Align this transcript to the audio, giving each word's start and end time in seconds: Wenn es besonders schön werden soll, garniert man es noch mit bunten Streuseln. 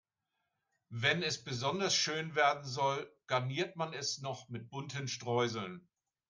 Wenn 0.89 1.21
es 1.21 1.43
besonders 1.43 1.93
schön 1.93 2.33
werden 2.33 2.65
soll, 2.65 3.15
garniert 3.27 3.75
man 3.75 3.93
es 3.93 4.19
noch 4.19 4.49
mit 4.49 4.71
bunten 4.71 5.07
Streuseln. 5.07 5.87